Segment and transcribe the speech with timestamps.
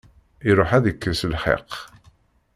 [0.49, 1.71] Iruḥ ad ikkes lxiq.